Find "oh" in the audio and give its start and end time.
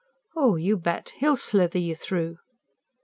0.35-0.55